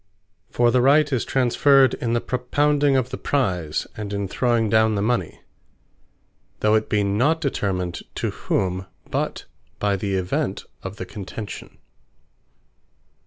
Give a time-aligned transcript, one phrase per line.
[0.49, 4.95] For the Right is transferred in the Propounding of the Prize, and in throwing down
[4.95, 5.41] the mony;
[6.61, 9.45] though it be not determined to whom, but
[9.77, 11.77] by the Event of the contention.